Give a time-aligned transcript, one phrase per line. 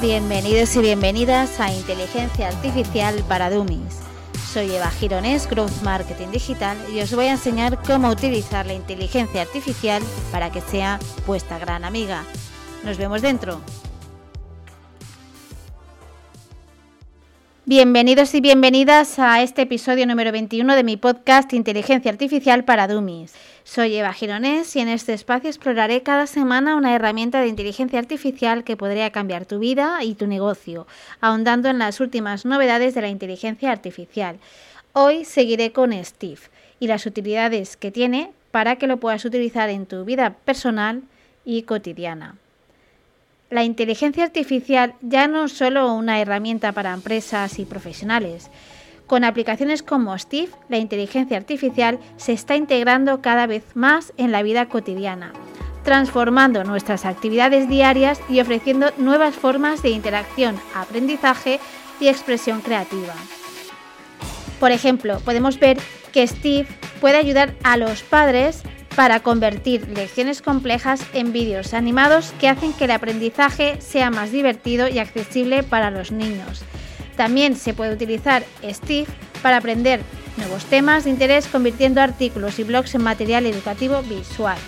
[0.00, 3.98] Bienvenidos y bienvenidas a Inteligencia Artificial para Dummies.
[4.52, 9.42] Soy Eva Gironés, Growth Marketing Digital, y os voy a enseñar cómo utilizar la inteligencia
[9.42, 10.00] artificial
[10.30, 12.22] para que sea vuestra gran amiga.
[12.84, 13.60] Nos vemos dentro.
[17.68, 23.34] Bienvenidos y bienvenidas a este episodio número 21 de mi podcast Inteligencia Artificial para Dummies.
[23.62, 28.64] Soy Eva Gironés y en este espacio exploraré cada semana una herramienta de inteligencia artificial
[28.64, 30.86] que podría cambiar tu vida y tu negocio,
[31.20, 34.38] ahondando en las últimas novedades de la inteligencia artificial.
[34.94, 36.40] Hoy seguiré con Steve
[36.80, 41.02] y las utilidades que tiene para que lo puedas utilizar en tu vida personal
[41.44, 42.36] y cotidiana.
[43.50, 48.50] La inteligencia artificial ya no es solo una herramienta para empresas y profesionales.
[49.06, 54.42] Con aplicaciones como Steve, la inteligencia artificial se está integrando cada vez más en la
[54.42, 55.32] vida cotidiana,
[55.82, 61.58] transformando nuestras actividades diarias y ofreciendo nuevas formas de interacción, aprendizaje
[62.00, 63.14] y expresión creativa.
[64.60, 65.78] Por ejemplo, podemos ver
[66.12, 66.68] que Steve
[67.00, 68.62] puede ayudar a los padres
[68.98, 74.88] para convertir lecciones complejas en vídeos animados que hacen que el aprendizaje sea más divertido
[74.88, 76.62] y accesible para los niños.
[77.16, 79.06] También se puede utilizar Steve
[79.40, 80.00] para aprender
[80.36, 84.58] nuevos temas de interés convirtiendo artículos y blogs en material educativo visual.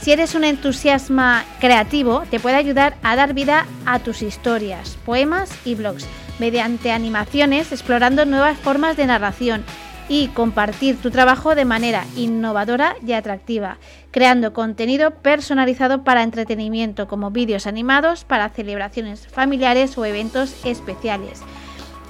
[0.00, 5.50] Si eres un entusiasma creativo, te puede ayudar a dar vida a tus historias, poemas
[5.64, 6.06] y blogs
[6.38, 9.64] mediante animaciones explorando nuevas formas de narración
[10.08, 13.78] y compartir tu trabajo de manera innovadora y atractiva,
[14.10, 21.40] creando contenido personalizado para entretenimiento como vídeos animados para celebraciones familiares o eventos especiales.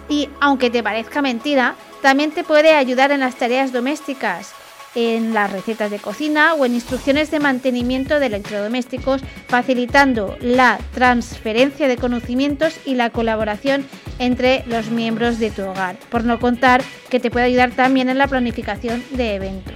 [0.08, 4.54] Y aunque te parezca mentira, también te puede ayudar en las tareas domésticas
[4.96, 11.86] en las recetas de cocina o en instrucciones de mantenimiento de electrodomésticos, facilitando la transferencia
[11.86, 13.84] de conocimientos y la colaboración
[14.18, 18.18] entre los miembros de tu hogar, por no contar que te puede ayudar también en
[18.18, 19.74] la planificación de eventos.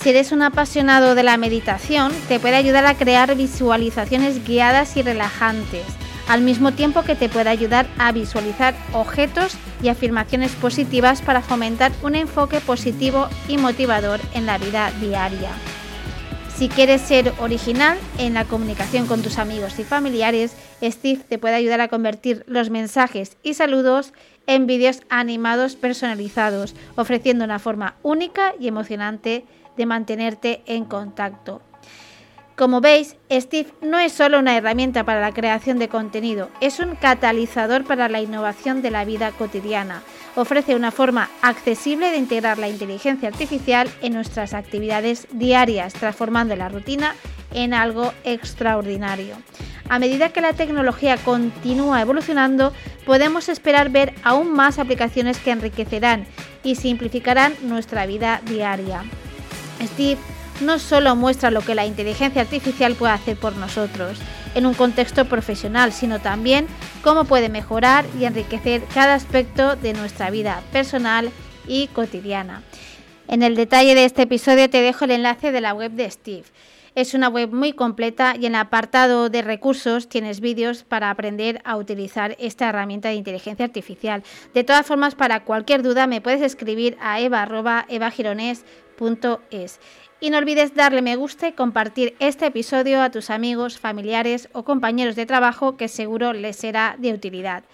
[0.00, 5.02] Si eres un apasionado de la meditación, te puede ayudar a crear visualizaciones guiadas y
[5.02, 5.84] relajantes
[6.30, 11.90] al mismo tiempo que te puede ayudar a visualizar objetos y afirmaciones positivas para fomentar
[12.02, 15.50] un enfoque positivo y motivador en la vida diaria.
[16.60, 21.54] Si quieres ser original en la comunicación con tus amigos y familiares, Steve te puede
[21.54, 24.12] ayudar a convertir los mensajes y saludos
[24.46, 29.46] en vídeos animados personalizados, ofreciendo una forma única y emocionante
[29.78, 31.62] de mantenerte en contacto.
[32.60, 36.94] Como veis, Steve no es solo una herramienta para la creación de contenido, es un
[36.94, 40.02] catalizador para la innovación de la vida cotidiana.
[40.36, 46.68] Ofrece una forma accesible de integrar la inteligencia artificial en nuestras actividades diarias, transformando la
[46.68, 47.14] rutina
[47.54, 49.36] en algo extraordinario.
[49.88, 52.74] A medida que la tecnología continúa evolucionando,
[53.06, 56.26] podemos esperar ver aún más aplicaciones que enriquecerán
[56.62, 59.02] y simplificarán nuestra vida diaria.
[59.82, 60.18] Steve
[60.60, 64.18] no solo muestra lo que la inteligencia artificial puede hacer por nosotros
[64.54, 66.66] en un contexto profesional, sino también
[67.02, 71.30] cómo puede mejorar y enriquecer cada aspecto de nuestra vida personal
[71.66, 72.62] y cotidiana.
[73.28, 76.44] En el detalle de este episodio te dejo el enlace de la web de Steve.
[76.96, 81.62] Es una web muy completa y en el apartado de recursos tienes vídeos para aprender
[81.64, 84.24] a utilizar esta herramienta de inteligencia artificial.
[84.52, 89.78] De todas formas, para cualquier duda me puedes escribir a eva.evagirones.es.
[90.22, 94.64] Y no olvides darle me gusta y compartir este episodio a tus amigos, familiares o
[94.64, 97.64] compañeros de trabajo que seguro les será de utilidad.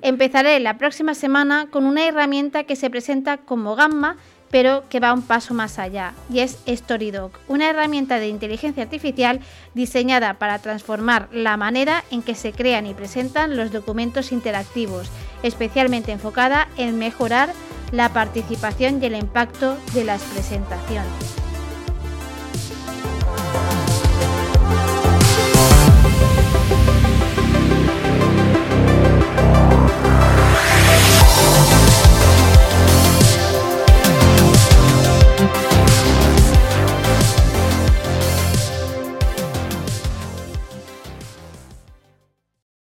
[0.00, 4.16] Empezaré la próxima semana con una herramienta que se presenta como Gamma,
[4.50, 9.40] pero que va un paso más allá, y es StoryDoc, una herramienta de inteligencia artificial
[9.74, 15.10] diseñada para transformar la manera en que se crean y presentan los documentos interactivos,
[15.42, 17.52] especialmente enfocada en mejorar
[17.92, 21.39] la participación y el impacto de las presentaciones.